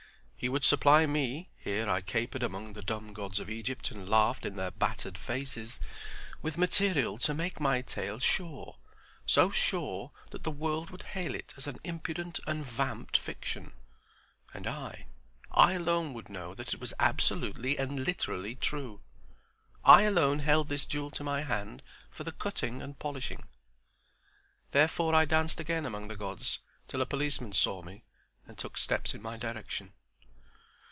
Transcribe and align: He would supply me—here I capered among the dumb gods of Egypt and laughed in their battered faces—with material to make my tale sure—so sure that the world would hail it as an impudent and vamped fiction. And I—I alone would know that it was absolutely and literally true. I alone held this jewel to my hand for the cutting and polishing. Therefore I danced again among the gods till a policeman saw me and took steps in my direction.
He 0.41 0.49
would 0.49 0.63
supply 0.63 1.05
me—here 1.05 1.87
I 1.87 2.01
capered 2.01 2.41
among 2.41 2.73
the 2.73 2.81
dumb 2.81 3.13
gods 3.13 3.39
of 3.39 3.47
Egypt 3.47 3.91
and 3.91 4.09
laughed 4.09 4.43
in 4.43 4.55
their 4.55 4.71
battered 4.71 5.15
faces—with 5.15 6.57
material 6.57 7.19
to 7.19 7.35
make 7.35 7.59
my 7.59 7.83
tale 7.83 8.17
sure—so 8.17 9.51
sure 9.51 10.09
that 10.31 10.43
the 10.43 10.49
world 10.49 10.89
would 10.89 11.03
hail 11.03 11.35
it 11.35 11.53
as 11.57 11.67
an 11.67 11.77
impudent 11.83 12.39
and 12.47 12.65
vamped 12.65 13.17
fiction. 13.17 13.71
And 14.51 14.65
I—I 14.65 15.73
alone 15.73 16.15
would 16.15 16.27
know 16.27 16.55
that 16.55 16.73
it 16.73 16.79
was 16.81 16.95
absolutely 16.99 17.77
and 17.77 18.03
literally 18.03 18.55
true. 18.55 18.99
I 19.85 20.01
alone 20.05 20.39
held 20.39 20.69
this 20.69 20.87
jewel 20.87 21.11
to 21.11 21.23
my 21.23 21.43
hand 21.43 21.83
for 22.09 22.23
the 22.23 22.31
cutting 22.31 22.81
and 22.81 22.97
polishing. 22.97 23.43
Therefore 24.71 25.13
I 25.13 25.25
danced 25.25 25.59
again 25.59 25.85
among 25.85 26.07
the 26.07 26.17
gods 26.17 26.57
till 26.87 26.99
a 27.03 27.05
policeman 27.05 27.53
saw 27.53 27.83
me 27.83 28.01
and 28.47 28.57
took 28.57 28.79
steps 28.79 29.13
in 29.13 29.21
my 29.21 29.37
direction. 29.37 29.93